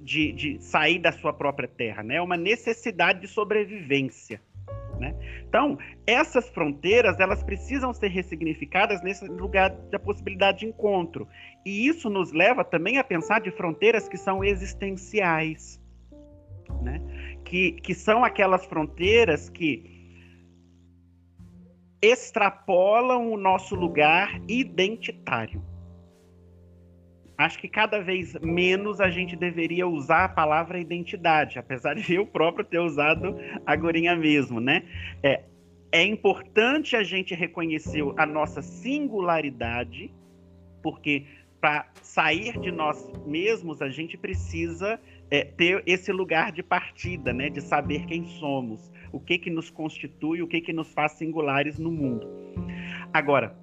de, 0.02 0.32
de 0.32 0.62
sair 0.62 1.00
da 1.00 1.12
sua 1.12 1.32
própria 1.32 1.68
terra, 1.68 2.04
né? 2.04 2.16
É 2.16 2.22
uma 2.22 2.38
necessidade 2.38 3.22
de 3.22 3.28
sobrevivência. 3.28 4.42
Né? 5.00 5.16
Então, 5.48 5.80
essas 6.06 6.48
fronteiras 6.50 7.20
elas 7.20 7.42
precisam 7.42 7.92
ser 7.92 8.10
ressignificadas 8.10 9.02
nesse 9.02 9.26
lugar 9.26 9.70
da 9.70 9.98
possibilidade 9.98 10.60
de 10.60 10.68
encontro. 10.68 11.28
E 11.66 11.88
isso 11.88 12.08
nos 12.10 12.32
leva 12.32 12.64
também 12.64 13.00
a 13.00 13.04
pensar 13.04 13.42
de 13.42 13.50
fronteiras 13.50 14.08
que 14.08 14.18
são 14.18 14.44
existenciais, 14.44 15.82
né? 16.84 17.02
que, 17.44 17.72
que 17.74 17.96
são 17.96 18.24
aquelas 18.24 18.64
fronteiras 18.66 19.50
que 19.50 20.00
extrapolam 22.00 23.32
o 23.32 23.38
nosso 23.38 23.76
lugar 23.76 24.40
identitário 24.48 25.71
acho 27.42 27.60
que 27.60 27.68
cada 27.68 28.02
vez 28.02 28.34
menos 28.42 29.00
a 29.02 29.10
gente 29.10 29.36
deveria 29.36 29.88
usar 29.88 30.26
a 30.26 30.30
palavra 30.30 30.80
identidade, 30.80 31.60
apesar 31.60 31.96
de 31.96 32.14
eu 32.14 32.26
próprio 32.26 32.64
ter 32.64 32.80
usado 32.80 33.36
agora 33.66 34.16
mesmo, 34.16 34.60
né? 34.60 34.84
É, 35.22 35.44
é 35.92 36.06
importante 36.06 36.96
a 36.96 37.04
gente 37.04 37.36
reconhecer 37.36 38.04
a 38.18 38.26
nossa 38.26 38.62
singularidade, 38.62 40.12
porque 40.82 41.26
para 41.60 41.88
sair 42.02 42.58
de 42.60 42.72
nós 42.72 43.12
mesmos 43.26 43.82
a 43.82 43.90
gente 43.90 44.18
precisa 44.18 45.00
é, 45.30 45.44
ter 45.44 45.84
esse 45.86 46.12
lugar 46.12 46.52
de 46.52 46.64
partida, 46.64 47.34
né? 47.34 47.50
De 47.50 47.62
saber 47.62 48.06
quem 48.06 48.26
somos, 48.26 48.92
o 49.12 49.20
que 49.20 49.38
que 49.38 49.50
nos 49.50 49.70
constitui, 49.70 50.42
o 50.42 50.48
que 50.48 50.62
que 50.62 50.74
nos 50.74 50.92
faz 50.94 51.14
singulares 51.14 51.78
no 51.78 51.92
mundo. 51.92 52.28
Agora, 53.14 53.56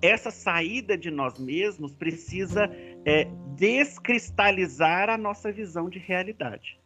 essa 0.00 0.30
saída 0.30 0.98
de 0.98 1.10
nós 1.10 1.38
mesmos 1.38 1.94
precisa 1.94 2.70
é, 3.04 3.28
descristalizar 3.56 5.10
a 5.10 5.16
nossa 5.16 5.52
visão 5.52 5.88
de 5.88 5.98
realidade. 5.98 6.78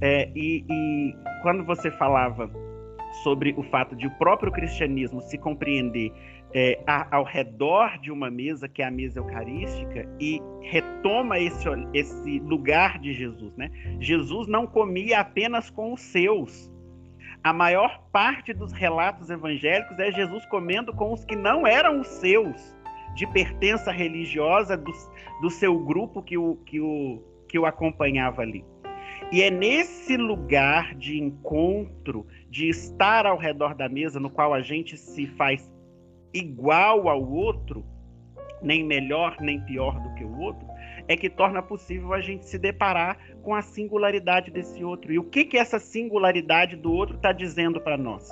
É, 0.00 0.30
e, 0.34 0.64
e, 0.68 1.16
quando 1.42 1.64
você 1.64 1.90
falava 1.90 2.50
sobre 3.22 3.54
o 3.56 3.62
fato 3.64 3.96
de 3.96 4.06
o 4.06 4.10
próprio 4.12 4.52
cristianismo 4.52 5.20
se 5.22 5.36
compreender 5.36 6.12
é, 6.54 6.80
a, 6.86 7.16
ao 7.16 7.24
redor 7.24 7.98
de 7.98 8.10
uma 8.10 8.30
mesa, 8.30 8.68
que 8.68 8.80
é 8.80 8.86
a 8.86 8.90
mesa 8.90 9.18
eucarística, 9.18 10.08
e 10.20 10.40
retoma 10.62 11.38
esse, 11.38 11.68
esse 11.92 12.38
lugar 12.40 12.98
de 12.98 13.12
Jesus. 13.12 13.56
Né? 13.56 13.70
Jesus 14.00 14.46
não 14.46 14.66
comia 14.66 15.20
apenas 15.20 15.68
com 15.68 15.92
os 15.92 16.00
seus. 16.00 16.72
A 17.42 17.52
maior 17.52 18.02
parte 18.12 18.52
dos 18.52 18.72
relatos 18.72 19.30
evangélicos 19.30 19.98
é 19.98 20.10
Jesus 20.12 20.44
comendo 20.46 20.92
com 20.92 21.12
os 21.12 21.24
que 21.24 21.36
não 21.36 21.66
eram 21.66 22.00
os 22.00 22.08
seus 22.08 22.77
de 23.14 23.26
pertença 23.26 23.90
religiosa 23.90 24.76
do, 24.76 24.92
do 25.40 25.50
seu 25.50 25.78
grupo 25.78 26.22
que 26.22 26.38
o, 26.38 26.56
que, 26.66 26.80
o, 26.80 27.22
que 27.48 27.58
o 27.58 27.66
acompanhava 27.66 28.42
ali. 28.42 28.64
E 29.30 29.42
é 29.42 29.50
nesse 29.50 30.16
lugar 30.16 30.94
de 30.94 31.18
encontro, 31.20 32.26
de 32.48 32.68
estar 32.68 33.26
ao 33.26 33.36
redor 33.36 33.74
da 33.74 33.88
mesa, 33.88 34.18
no 34.18 34.30
qual 34.30 34.54
a 34.54 34.60
gente 34.60 34.96
se 34.96 35.26
faz 35.26 35.70
igual 36.32 37.08
ao 37.08 37.22
outro, 37.30 37.84
nem 38.62 38.84
melhor 38.84 39.36
nem 39.40 39.60
pior 39.60 40.00
do 40.00 40.14
que 40.14 40.24
o 40.24 40.38
outro, 40.40 40.66
é 41.06 41.16
que 41.16 41.28
torna 41.28 41.62
possível 41.62 42.12
a 42.12 42.20
gente 42.20 42.46
se 42.46 42.58
deparar 42.58 43.18
com 43.42 43.54
a 43.54 43.62
singularidade 43.62 44.50
desse 44.50 44.84
outro. 44.84 45.12
E 45.12 45.18
o 45.18 45.24
que, 45.24 45.44
que 45.44 45.56
essa 45.56 45.78
singularidade 45.78 46.76
do 46.76 46.92
outro 46.92 47.16
está 47.16 47.32
dizendo 47.32 47.80
para 47.80 47.96
nós? 47.96 48.30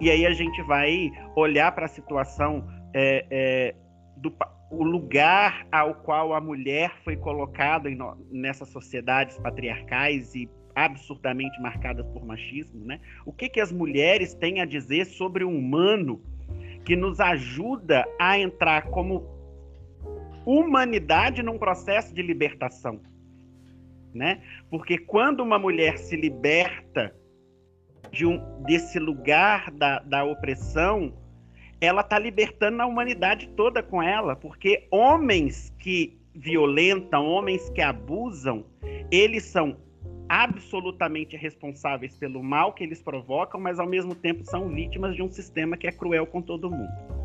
E 0.00 0.10
aí 0.10 0.26
a 0.26 0.32
gente 0.32 0.60
vai 0.62 1.10
olhar 1.36 1.70
para 1.72 1.84
a 1.86 1.88
situação 1.88 2.66
é, 2.94 3.26
é, 3.30 3.74
do 4.22 4.32
o 4.70 4.82
lugar 4.82 5.66
ao 5.70 5.94
qual 5.96 6.32
a 6.32 6.40
mulher 6.40 6.94
foi 7.04 7.14
colocada 7.14 7.90
em, 7.90 7.98
nessas 8.30 8.68
sociedades 8.70 9.38
patriarcais 9.38 10.34
e 10.34 10.48
absurdamente 10.74 11.60
marcadas 11.60 12.06
por 12.06 12.24
machismo, 12.24 12.82
né? 12.86 12.98
O 13.26 13.32
que 13.34 13.50
que 13.50 13.60
as 13.60 13.70
mulheres 13.70 14.32
têm 14.32 14.62
a 14.62 14.64
dizer 14.64 15.04
sobre 15.04 15.44
o 15.44 15.50
humano 15.50 16.22
que 16.86 16.96
nos 16.96 17.20
ajuda 17.20 18.06
a 18.18 18.38
entrar 18.38 18.86
como 18.88 19.28
humanidade 20.46 21.42
num 21.42 21.58
processo 21.58 22.14
de 22.14 22.22
libertação, 22.22 22.98
né? 24.14 24.40
Porque 24.70 24.96
quando 24.96 25.40
uma 25.40 25.58
mulher 25.58 25.98
se 25.98 26.16
liberta 26.16 27.14
de 28.10 28.24
um, 28.24 28.38
desse 28.62 28.98
lugar 28.98 29.70
da, 29.70 29.98
da 29.98 30.24
opressão, 30.24 31.12
ela 31.82 32.00
está 32.00 32.16
libertando 32.16 32.80
a 32.80 32.86
humanidade 32.86 33.48
toda 33.56 33.82
com 33.82 34.00
ela, 34.00 34.36
porque 34.36 34.86
homens 34.88 35.74
que 35.80 36.16
violentam, 36.32 37.26
homens 37.26 37.68
que 37.70 37.82
abusam, 37.82 38.64
eles 39.10 39.42
são 39.42 39.76
absolutamente 40.28 41.36
responsáveis 41.36 42.16
pelo 42.16 42.40
mal 42.40 42.72
que 42.72 42.84
eles 42.84 43.02
provocam, 43.02 43.60
mas 43.60 43.80
ao 43.80 43.86
mesmo 43.86 44.14
tempo 44.14 44.44
são 44.44 44.68
vítimas 44.68 45.16
de 45.16 45.22
um 45.22 45.30
sistema 45.30 45.76
que 45.76 45.88
é 45.88 45.92
cruel 45.92 46.24
com 46.24 46.40
todo 46.40 46.70
mundo. 46.70 47.22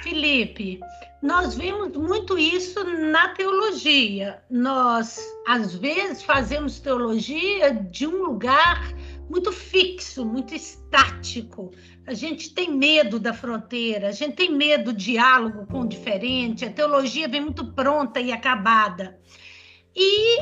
Felipe, 0.00 0.78
nós 1.20 1.56
vimos 1.56 1.94
muito 1.96 2.38
isso 2.38 2.84
na 3.10 3.30
teologia. 3.30 4.40
Nós, 4.48 5.20
às 5.44 5.74
vezes, 5.74 6.22
fazemos 6.22 6.78
teologia 6.78 7.74
de 7.74 8.06
um 8.06 8.24
lugar 8.26 8.94
muito 9.28 9.52
fixo, 9.52 10.24
muito 10.24 10.54
estático. 10.54 11.72
A 12.06 12.14
gente 12.14 12.54
tem 12.54 12.72
medo 12.74 13.18
da 13.18 13.34
fronteira, 13.34 14.08
a 14.08 14.12
gente 14.12 14.34
tem 14.34 14.50
medo 14.50 14.92
do 14.92 14.92
diálogo 14.92 15.66
com 15.66 15.80
o 15.80 15.88
diferente, 15.88 16.64
a 16.64 16.72
teologia 16.72 17.28
vem 17.28 17.42
muito 17.42 17.72
pronta 17.72 18.20
e 18.20 18.32
acabada. 18.32 19.20
E 19.94 20.38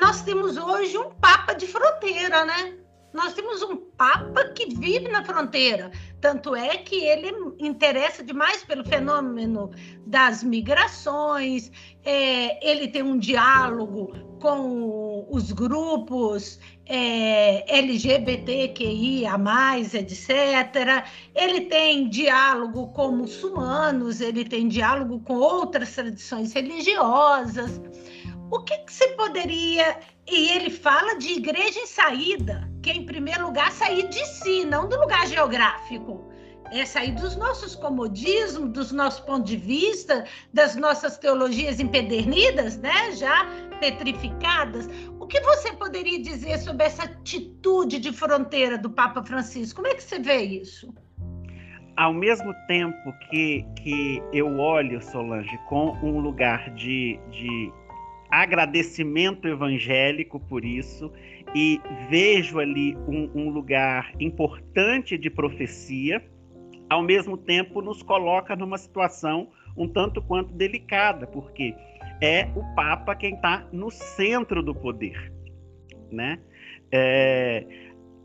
nós 0.00 0.22
temos 0.22 0.56
hoje 0.56 0.96
um 0.96 1.10
papa 1.10 1.52
de 1.52 1.66
fronteira, 1.66 2.44
né? 2.44 2.81
Nós 3.12 3.34
temos 3.34 3.62
um 3.62 3.76
papa 3.76 4.44
que 4.54 4.74
vive 4.74 5.08
na 5.08 5.24
fronteira. 5.24 5.90
Tanto 6.20 6.56
é 6.56 6.78
que 6.78 7.04
ele 7.04 7.32
interessa 7.58 8.22
demais 8.22 8.64
pelo 8.64 8.84
fenômeno 8.84 9.70
das 10.06 10.42
migrações, 10.42 11.70
é, 12.04 12.68
ele 12.68 12.88
tem 12.88 13.02
um 13.02 13.18
diálogo 13.18 14.12
com 14.40 15.26
os 15.30 15.52
grupos 15.52 16.58
é, 16.86 17.78
LGBTQIA, 17.78 19.30
etc. 19.94 21.06
Ele 21.34 21.62
tem 21.62 22.08
diálogo 22.08 22.88
com 22.88 23.12
muçulmanos, 23.12 24.20
ele 24.20 24.44
tem 24.44 24.68
diálogo 24.68 25.20
com 25.20 25.34
outras 25.34 25.94
tradições 25.94 26.52
religiosas. 26.52 27.80
O 28.50 28.60
que, 28.60 28.76
que 28.78 28.92
você 28.92 29.08
poderia. 29.08 29.98
E 30.26 30.50
ele 30.50 30.70
fala 30.70 31.14
de 31.18 31.32
igreja 31.32 31.80
em 31.80 31.86
saída, 31.86 32.71
que 32.82 32.90
é, 32.90 32.94
em 32.94 33.06
primeiro 33.06 33.46
lugar, 33.46 33.70
sair 33.72 34.08
de 34.08 34.24
si, 34.26 34.64
não 34.64 34.88
do 34.88 34.98
lugar 34.98 35.26
geográfico 35.26 36.32
é 36.72 36.86
sair 36.86 37.12
dos 37.12 37.36
nossos 37.36 37.74
comodismos, 37.74 38.70
dos 38.70 38.92
nossos 38.92 39.20
pontos 39.20 39.50
de 39.50 39.56
vista, 39.56 40.24
das 40.52 40.74
nossas 40.74 41.18
teologias 41.18 41.78
empedernidas, 41.78 42.78
né? 42.78 43.12
já 43.12 43.46
petrificadas. 43.78 44.88
O 45.20 45.26
que 45.26 45.38
você 45.40 45.72
poderia 45.74 46.20
dizer 46.20 46.58
sobre 46.58 46.86
essa 46.86 47.04
atitude 47.04 47.98
de 47.98 48.10
fronteira 48.10 48.78
do 48.78 48.88
Papa 48.88 49.22
Francisco? 49.22 49.82
Como 49.82 49.92
é 49.92 49.94
que 49.94 50.02
você 50.02 50.18
vê 50.18 50.42
isso? 50.42 50.94
Ao 51.94 52.14
mesmo 52.14 52.54
tempo 52.66 53.12
que, 53.28 53.66
que 53.82 54.22
eu 54.32 54.58
olho, 54.58 55.02
Solange, 55.02 55.58
com 55.68 55.90
um 56.02 56.20
lugar 56.20 56.70
de, 56.70 57.20
de 57.30 57.70
agradecimento 58.30 59.46
evangélico 59.46 60.40
por 60.40 60.64
isso 60.64 61.12
e 61.54 61.80
vejo 62.08 62.58
ali 62.58 62.96
um, 63.08 63.30
um 63.34 63.50
lugar 63.50 64.12
importante 64.18 65.18
de 65.18 65.28
profecia, 65.28 66.24
ao 66.88 67.02
mesmo 67.02 67.36
tempo 67.36 67.82
nos 67.82 68.02
coloca 68.02 68.56
numa 68.56 68.78
situação 68.78 69.50
um 69.76 69.88
tanto 69.88 70.20
quanto 70.22 70.52
delicada, 70.52 71.26
porque 71.26 71.74
é 72.20 72.48
o 72.54 72.62
Papa 72.74 73.14
quem 73.14 73.34
está 73.34 73.66
no 73.72 73.90
centro 73.90 74.62
do 74.62 74.74
poder, 74.74 75.32
né? 76.10 76.38
É, 76.90 77.64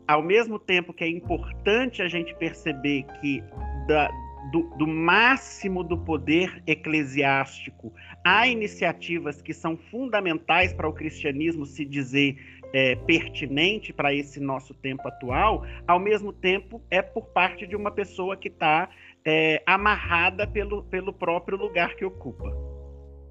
ao 0.06 0.22
mesmo 0.22 0.58
tempo 0.58 0.92
que 0.92 1.04
é 1.04 1.08
importante 1.08 2.02
a 2.02 2.08
gente 2.08 2.34
perceber 2.36 3.04
que 3.20 3.42
da, 3.86 4.10
do, 4.50 4.62
do, 4.76 4.86
máximo 4.86 5.84
do 5.84 5.98
poder 5.98 6.62
eclesiástico 6.66 7.92
há 8.24 8.46
iniciativas 8.46 9.42
que 9.42 9.52
são 9.52 9.76
fundamentais 9.76 10.72
para 10.72 10.88
o 10.88 10.92
cristianismo 10.92 11.66
se 11.66 11.84
dizer 11.84 12.36
é, 12.72 12.96
pertinente 12.96 13.92
para 13.92 14.12
esse 14.12 14.40
nosso 14.40 14.74
tempo 14.74 15.06
atual, 15.08 15.64
ao 15.86 15.98
mesmo 15.98 16.32
tempo 16.32 16.82
é 16.90 17.00
por 17.00 17.26
parte 17.28 17.66
de 17.66 17.74
uma 17.74 17.90
pessoa 17.90 18.36
que 18.36 18.48
está 18.48 18.88
é, 19.24 19.62
amarrada 19.66 20.46
pelo, 20.46 20.82
pelo 20.84 21.12
próprio 21.12 21.56
lugar 21.56 21.94
que 21.96 22.04
ocupa. 22.04 22.52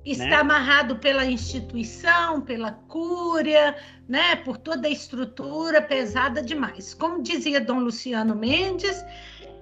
Está 0.06 0.26
né? 0.26 0.36
amarrado 0.36 0.98
pela 1.00 1.26
instituição, 1.26 2.42
pela 2.42 2.72
cúria, 2.72 3.76
né, 4.08 4.38
por 4.38 4.58
toda 4.58 4.88
a 4.88 4.92
estrutura 4.92 5.82
pesada 5.82 6.42
demais. 6.42 6.94
Como 6.94 7.22
dizia 7.22 7.60
Dom 7.60 7.80
Luciano 7.80 8.34
Mendes, 8.34 9.03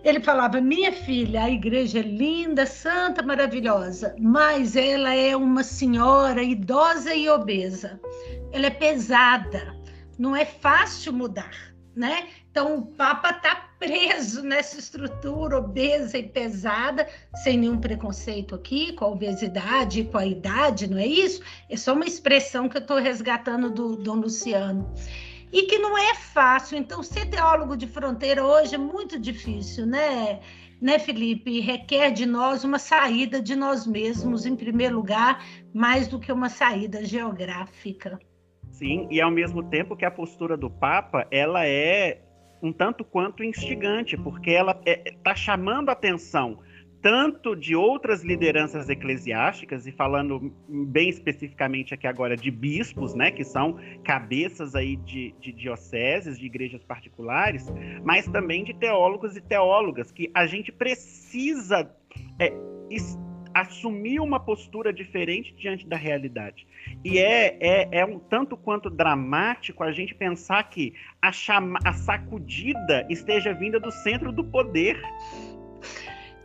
ele 0.06 0.22
falava: 0.22 0.62
Minha 0.62 0.94
filha, 0.94 1.44
a 1.44 1.50
igreja 1.50 2.00
é 2.00 2.04
linda, 2.04 2.66
santa, 2.66 3.22
maravilhosa, 3.22 4.16
mas 4.20 4.78
ela 4.78 5.14
é 5.14 5.36
uma 5.36 5.64
senhora 5.64 6.42
idosa 6.42 7.14
e 7.14 7.28
obesa 7.28 8.00
ela 8.56 8.68
é 8.68 8.72
pesada, 8.72 9.76
não 10.18 10.34
é 10.34 10.46
fácil 10.46 11.12
mudar, 11.12 11.76
né? 11.94 12.30
Então 12.50 12.78
o 12.78 12.86
Papa 12.86 13.32
está 13.32 13.70
preso 13.78 14.42
nessa 14.44 14.80
estrutura 14.80 15.58
obesa 15.58 16.18
e 16.18 16.24
pesada, 16.24 17.06
sem 17.44 17.58
nenhum 17.58 17.78
preconceito 17.78 18.56
aqui, 18.56 18.94
com 18.94 19.04
a 19.04 19.10
obesidade, 19.10 20.06
com 20.06 20.18
a 20.18 20.26
idade, 20.26 20.90
não 20.90 20.98
é 20.98 21.06
isso? 21.06 21.42
É 21.70 21.76
só 21.76 21.94
uma 21.94 22.06
expressão 22.06 22.70
que 22.70 22.78
eu 22.78 22.82
estou 22.82 22.98
resgatando 22.98 23.70
do 23.70 23.98
Dom 23.98 24.16
Luciano. 24.16 24.90
E 25.56 25.68
que 25.68 25.80
não 25.80 25.98
é 25.98 26.14
fácil. 26.14 26.78
Então, 26.78 27.02
ser 27.02 27.28
teólogo 27.28 27.78
de 27.78 27.88
fronteira 27.88 28.44
hoje 28.44 28.76
é 28.76 28.78
muito 28.78 29.18
difícil, 29.18 29.86
né? 29.86 30.42
né, 30.82 31.00
Felipe? 31.00 31.62
Requer 31.62 32.12
de 32.12 32.26
nós 32.26 32.66
uma 32.66 32.78
saída 32.78 33.42
de 33.42 33.56
nós 33.56 33.88
mesmos, 33.88 34.46
em 34.46 34.54
primeiro 34.54 34.98
lugar, 34.98 35.42
mais 35.74 36.10
do 36.10 36.20
que 36.20 36.30
uma 36.30 36.50
saída 36.50 37.06
geográfica. 37.06 38.20
Sim, 38.70 39.08
e 39.10 39.22
ao 39.22 39.32
mesmo 39.32 39.64
tempo 39.64 39.96
que 39.96 40.04
a 40.04 40.12
postura 40.12 40.58
do 40.58 40.70
Papa, 40.70 41.26
ela 41.32 41.66
é 41.66 42.22
um 42.62 42.74
tanto 42.74 43.06
quanto 43.06 43.42
instigante, 43.42 44.18
porque 44.18 44.52
ela 44.52 44.74
está 44.74 44.92
é, 44.92 45.16
tá 45.24 45.34
chamando 45.34 45.90
atenção 45.90 46.60
tanto 47.06 47.56
de 47.56 47.76
outras 47.76 48.24
lideranças 48.24 48.90
eclesiásticas, 48.90 49.86
e 49.86 49.92
falando 49.92 50.52
bem 50.68 51.08
especificamente 51.08 51.94
aqui 51.94 52.08
agora 52.08 52.36
de 52.36 52.50
bispos, 52.50 53.14
né, 53.14 53.30
que 53.30 53.44
são 53.44 53.78
cabeças 54.04 54.74
aí 54.74 54.96
de, 54.96 55.36
de 55.40 55.52
dioceses, 55.52 56.40
de 56.40 56.48
igrejas 56.48 56.84
particulares, 56.84 57.72
mas 58.04 58.28
também 58.28 58.64
de 58.64 58.74
teólogos 58.74 59.38
e 59.38 59.42
teólogas, 59.42 60.12
que 60.12 60.32
a 60.34 60.48
gente 60.48 60.72
precisa 60.72 61.96
é, 62.40 62.52
assumir 63.56 64.20
uma 64.20 64.38
postura 64.38 64.92
diferente 64.92 65.54
diante 65.54 65.88
da 65.88 65.96
realidade. 65.96 66.68
E 67.06 67.20
é, 67.20 67.58
é, 67.62 68.00
é 68.00 68.06
um 68.06 68.20
tanto 68.20 68.58
quanto 68.58 68.90
dramático 68.90 69.82
a 69.82 69.94
gente 69.94 70.14
pensar 70.14 70.62
que 70.70 70.94
a, 71.22 71.32
chama, 71.32 71.80
a 71.86 71.94
sacudida 71.94 73.08
esteja 73.10 73.54
vinda 73.54 73.80
do 73.80 73.92
centro 73.92 74.32
do 74.34 74.44
poder. 74.44 75.00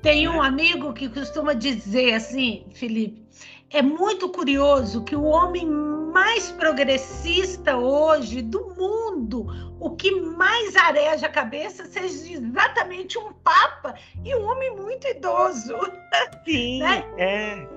Tem 0.02 0.26
um 0.28 0.40
amigo 0.40 0.92
que 0.94 1.08
costuma 1.08 1.52
dizer 1.52 2.14
assim, 2.14 2.64
Felipe, 2.74 3.22
é 3.68 3.82
muito 3.82 4.30
curioso 4.30 5.04
que 5.04 5.14
o 5.14 5.24
homem 5.24 5.66
mais 5.66 6.50
progressista 6.52 7.76
hoje 7.76 8.40
do 8.40 8.74
mundo, 8.74 9.46
o 9.78 9.90
que 9.96 10.10
mais 10.10 10.74
areja 10.74 11.26
a 11.26 11.30
cabeça, 11.30 11.84
seja 11.84 12.32
exatamente 12.32 13.18
um 13.18 13.32
papa 13.32 13.94
e 14.24 14.34
um 14.34 14.42
homem 14.44 14.74
muito 14.74 15.06
idoso. 15.06 15.76
Sim, 16.44 16.80
né? 16.82 17.04
é. 17.16 17.68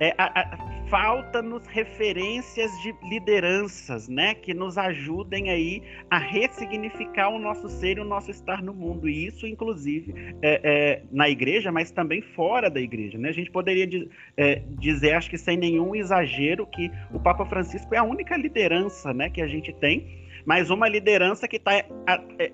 é 0.00 0.14
a, 0.18 0.40
a 0.40 0.75
falta-nos 0.88 1.66
referências 1.66 2.70
de 2.82 2.94
lideranças, 3.08 4.08
né, 4.08 4.34
que 4.34 4.54
nos 4.54 4.78
ajudem 4.78 5.50
aí 5.50 5.82
a 6.10 6.18
ressignificar 6.18 7.28
o 7.28 7.38
nosso 7.38 7.68
ser 7.68 7.98
e 7.98 8.00
o 8.00 8.04
nosso 8.04 8.30
estar 8.30 8.62
no 8.62 8.72
mundo. 8.72 9.08
E 9.08 9.26
isso, 9.26 9.46
inclusive, 9.46 10.14
é, 10.42 10.60
é, 10.62 11.02
na 11.10 11.28
igreja, 11.28 11.72
mas 11.72 11.90
também 11.90 12.22
fora 12.22 12.70
da 12.70 12.80
igreja, 12.80 13.18
né? 13.18 13.28
A 13.28 13.32
gente 13.32 13.50
poderia 13.50 13.88
é, 14.36 14.62
dizer, 14.78 15.14
acho 15.14 15.30
que 15.30 15.38
sem 15.38 15.56
nenhum 15.56 15.94
exagero, 15.94 16.66
que 16.66 16.90
o 17.12 17.18
Papa 17.18 17.44
Francisco 17.46 17.94
é 17.94 17.98
a 17.98 18.04
única 18.04 18.36
liderança, 18.36 19.12
né, 19.12 19.28
que 19.28 19.42
a 19.42 19.48
gente 19.48 19.72
tem, 19.72 20.24
mas 20.44 20.70
uma 20.70 20.88
liderança 20.88 21.48
que 21.48 21.56
está 21.56 21.74
é, 21.74 21.86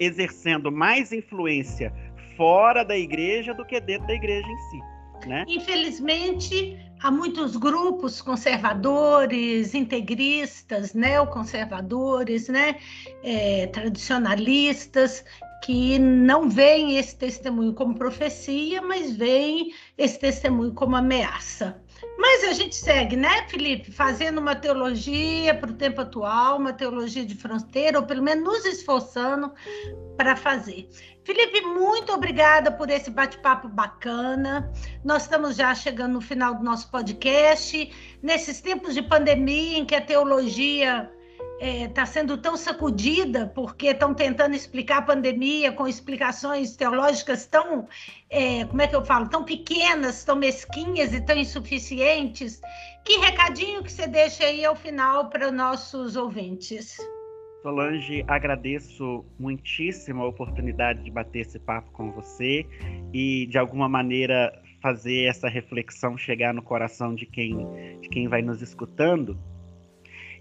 exercendo 0.01 0.73
mais 0.73 1.13
influência 1.13 1.93
fora 2.37 2.83
da 2.83 2.97
igreja 2.97 3.53
do 3.53 3.65
que 3.65 3.79
dentro 3.81 4.07
da 4.07 4.15
igreja 4.15 4.47
em 4.47 4.59
si. 4.71 5.29
Né? 5.29 5.45
Infelizmente, 5.47 6.77
há 7.03 7.11
muitos 7.11 7.57
grupos 7.57 8.23
conservadores, 8.23 9.75
integristas, 9.75 10.95
neoconservadores, 10.95 12.49
né, 12.49 12.77
é, 13.23 13.67
tradicionalistas, 13.67 15.25
que 15.65 15.99
não 15.99 16.49
veem 16.49 16.99
esse 16.99 17.17
testemunho 17.17 17.73
como 17.73 17.95
profecia, 17.95 18.83
mas 18.83 19.17
veem 19.17 19.73
esse 19.97 20.19
testemunho 20.19 20.73
como 20.73 20.97
ameaça. 20.97 21.82
Mas 22.23 22.45
a 22.45 22.53
gente 22.53 22.77
segue, 22.77 23.17
né, 23.17 23.49
Felipe? 23.49 23.91
Fazendo 23.91 24.39
uma 24.39 24.55
teologia 24.55 25.57
para 25.57 25.73
o 25.73 25.75
tempo 25.75 26.03
atual, 26.03 26.57
uma 26.57 26.73
teologia 26.73 27.27
de 27.27 27.35
fronteira, 27.35 27.99
ou 27.99 28.07
pelo 28.07 28.23
menos 28.23 28.45
nos 28.45 28.65
esforçando 28.65 29.53
para 30.17 30.37
fazer. 30.37 30.89
Felipe, 31.25 31.63
muito 31.63 32.13
obrigada 32.13 32.71
por 32.71 32.89
esse 32.91 33.11
bate-papo 33.11 33.67
bacana. 33.69 34.73
Nós 35.05 35.25
estamos 35.25 35.57
já 35.57 35.75
chegando 35.75 36.13
no 36.13 36.21
final 36.21 36.55
do 36.55 36.63
nosso 36.63 36.89
podcast. 36.93 37.91
Nesses 38.23 38.61
tempos 38.61 38.95
de 38.95 39.03
pandemia, 39.03 39.79
em 39.79 39.85
que 39.85 39.97
a 39.97 40.01
teologia 40.01 41.11
está 41.63 41.85
é, 41.85 41.89
tá 41.89 42.05
sendo 42.05 42.37
tão 42.37 42.57
sacudida 42.57 43.47
porque 43.55 43.89
estão 43.89 44.13
tentando 44.13 44.57
explicar 44.57 44.99
a 44.99 45.03
pandemia 45.03 45.71
com 45.71 45.87
explicações 45.87 46.75
teológicas 46.75 47.47
tão, 47.47 47.87
é, 48.29 48.65
como 48.65 48.83
é 48.83 48.89
que 48.89 48.97
eu 48.97 49.05
falo, 49.05 49.29
tão 49.29 49.45
pequenas, 49.45 50.25
tão 50.25 50.35
mesquinhas 50.35 51.15
e 51.15 51.21
tão 51.21 51.37
insuficientes. 51.37 52.61
Que 53.05 53.19
recadinho 53.19 53.85
que 53.85 53.93
você 53.93 54.09
deixa 54.09 54.45
aí 54.45 54.65
ao 54.65 54.75
final 54.75 55.31
para 55.31 55.47
os 55.47 55.53
nossos 55.53 56.17
ouvintes? 56.17 56.97
Solange, 57.63 58.25
agradeço 58.27 59.25
muitíssimo 59.39 60.25
a 60.25 60.29
oportunidade 60.29 61.05
de 61.05 61.13
bater 61.13 61.43
esse 61.43 61.61
papo 61.61 61.93
com 61.93 62.11
você 62.11 62.67
e, 63.13 63.47
de 63.47 63.57
alguma 63.57 63.89
maneira, 63.89 64.53
fazer 64.83 65.27
essa 65.27 65.49
reflexão 65.49 66.19
chegar 66.19 66.53
no 66.53 66.61
coração 66.61 67.15
de 67.15 67.25
quem, 67.25 67.57
de 68.01 68.09
quem 68.09 68.27
vai 68.27 68.43
nos 68.43 68.61
escutando. 68.63 69.39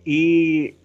E 0.03 0.80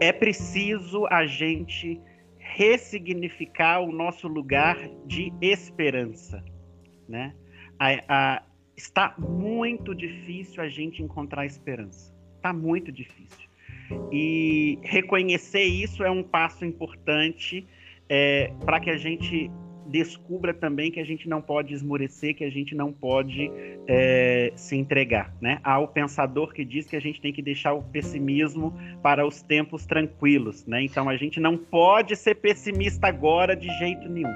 é 0.00 0.12
preciso 0.12 1.06
a 1.06 1.26
gente 1.26 2.00
ressignificar 2.38 3.80
o 3.80 3.92
nosso 3.92 4.26
lugar 4.26 4.76
de 5.06 5.32
esperança, 5.40 6.42
né? 7.08 7.34
A, 7.78 7.88
a, 8.08 8.42
está 8.76 9.14
muito 9.18 9.94
difícil 9.94 10.62
a 10.62 10.68
gente 10.68 11.02
encontrar 11.02 11.46
esperança. 11.46 12.14
Está 12.36 12.52
muito 12.52 12.90
difícil. 12.90 13.48
E 14.12 14.78
reconhecer 14.82 15.64
isso 15.64 16.02
é 16.02 16.10
um 16.10 16.22
passo 16.22 16.64
importante 16.64 17.66
é, 18.08 18.52
para 18.64 18.80
que 18.80 18.90
a 18.90 18.96
gente 18.96 19.50
descubra 19.90 20.54
também 20.54 20.90
que 20.90 21.00
a 21.00 21.04
gente 21.04 21.28
não 21.28 21.42
pode 21.42 21.74
esmorecer, 21.74 22.34
que 22.34 22.44
a 22.44 22.50
gente 22.50 22.74
não 22.74 22.92
pode 22.92 23.50
é, 23.86 24.52
se 24.54 24.76
entregar. 24.76 25.34
Né? 25.40 25.60
Há 25.64 25.78
o 25.78 25.88
pensador 25.88 26.52
que 26.52 26.64
diz 26.64 26.86
que 26.86 26.96
a 26.96 27.00
gente 27.00 27.20
tem 27.20 27.32
que 27.32 27.42
deixar 27.42 27.72
o 27.72 27.82
pessimismo 27.82 28.72
para 29.02 29.26
os 29.26 29.42
tempos 29.42 29.84
tranquilos. 29.86 30.66
Né? 30.66 30.84
Então 30.84 31.08
a 31.08 31.16
gente 31.16 31.40
não 31.40 31.56
pode 31.56 32.16
ser 32.16 32.36
pessimista 32.36 33.08
agora 33.08 33.56
de 33.56 33.68
jeito 33.78 34.08
nenhum. 34.08 34.34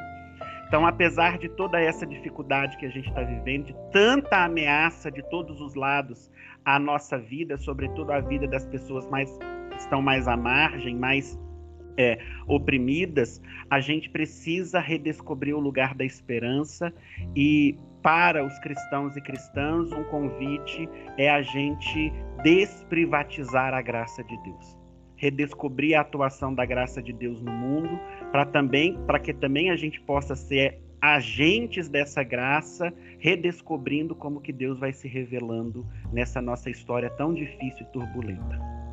Então, 0.67 0.87
apesar 0.87 1.39
de 1.39 1.49
toda 1.49 1.81
essa 1.81 2.05
dificuldade 2.05 2.77
que 2.77 2.87
a 2.87 2.91
gente 2.91 3.09
está 3.09 3.23
vivendo, 3.23 3.67
de 3.67 3.75
tanta 3.93 4.45
ameaça 4.45 5.09
de 5.09 5.23
todos 5.31 5.61
os 5.61 5.75
lados 5.77 6.31
à 6.65 6.81
nossa 6.81 7.17
vida, 7.17 7.57
sobretudo 7.59 8.11
à 8.11 8.21
vida 8.21 8.49
das 8.49 8.67
pessoas 8.67 9.09
mais 9.09 9.31
estão 9.77 10.03
mais 10.03 10.27
à 10.27 10.37
margem, 10.37 10.97
mais 10.97 11.39
é, 11.97 12.19
oprimidas, 12.47 13.41
a 13.71 13.81
gente 13.81 14.11
precisa 14.11 14.81
redescobrir 14.81 15.55
o 15.55 15.61
lugar 15.61 15.95
da 15.95 16.05
esperança 16.05 16.93
e 17.35 17.77
para 18.03 18.45
os 18.45 18.59
cristãos 18.59 19.17
e 19.17 19.21
cristãs 19.21 19.91
um 19.93 20.05
convite 20.05 20.89
é 21.17 21.31
a 21.31 21.41
gente 21.41 22.13
desprivatizar 22.43 23.73
a 23.73 23.81
graça 23.81 24.23
de 24.23 24.37
Deus, 24.43 24.79
redescobrir 25.17 25.97
a 25.97 26.03
atuação 26.03 26.55
da 26.55 26.67
graça 26.67 27.03
de 27.03 27.13
Deus 27.13 27.41
no 27.41 27.51
mundo, 27.51 27.99
para 28.31 28.45
também 28.45 28.99
para 29.07 29.19
que 29.19 29.33
também 29.33 29.71
a 29.71 29.77
gente 29.77 30.01
possa 30.03 30.37
ser 30.37 30.85
agentes 31.01 31.89
dessa 31.89 32.23
graça, 32.23 32.93
redescobrindo 33.19 34.15
como 34.15 34.41
que 34.41 34.53
Deus 34.53 34.79
vai 34.79 34.93
se 34.93 35.07
revelando 35.07 35.87
nessa 36.13 36.41
nossa 36.41 36.71
história 36.71 37.11
tão 37.11 37.35
difícil 37.35 37.87
e 37.87 37.93
turbulenta. 37.93 38.84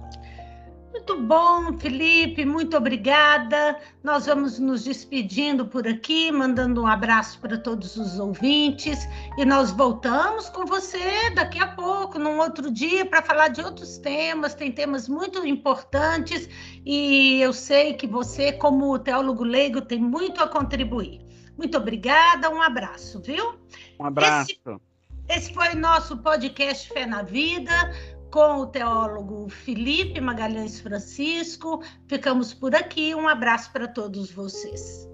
Muito 1.02 1.20
bom, 1.20 1.80
Felipe, 1.80 2.46
muito 2.46 2.78
obrigada. 2.78 3.76
Nós 4.04 4.28
vamos 4.28 4.60
nos 4.60 4.84
despedindo 4.84 5.66
por 5.66 5.88
aqui, 5.88 6.32
mandando 6.32 6.84
um 6.84 6.86
abraço 6.86 7.40
para 7.40 7.58
todos 7.58 7.98
os 7.98 8.20
ouvintes 8.20 9.10
e 9.36 9.44
nós 9.44 9.72
voltamos 9.72 10.48
com 10.50 10.64
você 10.64 11.32
daqui 11.34 11.60
a 11.60 11.70
pouco, 11.70 12.20
num 12.20 12.38
outro 12.38 12.70
dia, 12.70 13.04
para 13.04 13.24
falar 13.24 13.48
de 13.48 13.64
outros 13.64 13.98
temas. 13.98 14.54
Tem 14.54 14.72
temas 14.72 15.08
muito 15.10 15.44
importantes 15.44 16.48
e 16.86 17.42
eu 17.42 17.52
sei 17.52 17.96
que 17.96 18.06
você, 18.06 18.52
como 18.52 19.00
teólogo 19.00 19.44
leigo, 19.44 19.82
tem 19.82 20.00
muito 20.00 20.40
a 20.40 20.48
contribuir. 20.48 21.20
Muito 21.58 21.76
obrigada, 21.80 22.48
um 22.52 22.62
abraço, 22.62 23.20
viu? 23.20 23.56
Um 24.00 24.06
abraço. 24.06 24.52
Esse, 24.52 25.46
esse 25.46 25.54
foi 25.54 25.74
nosso 25.74 26.16
podcast 26.18 26.88
Fé 26.90 27.08
na 27.08 27.24
Vida 27.24 27.92
com 28.32 28.62
o 28.62 28.68
teólogo 28.68 29.50
Felipe 29.50 30.20
Magalhães 30.22 30.80
Francisco. 30.80 31.84
Ficamos 32.08 32.54
por 32.54 32.74
aqui. 32.74 33.14
Um 33.14 33.28
abraço 33.28 33.72
para 33.72 33.88
todos 33.88 34.32
vocês. 34.32 35.08